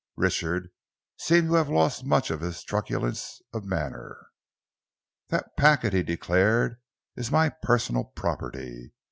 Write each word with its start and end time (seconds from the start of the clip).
Richard 0.17 0.71
seemed 1.19 1.49
to 1.49 1.53
have 1.53 1.69
lost 1.69 2.03
much 2.05 2.31
of 2.31 2.41
his 2.41 2.63
truculence 2.63 3.39
of 3.53 3.63
manner. 3.65 4.17
"That 5.27 5.55
packet," 5.55 5.93
he 5.93 6.01
declared, 6.01 6.81
"is 7.15 7.29
my 7.31 7.49
personal 7.49 8.05
property. 8.05 8.93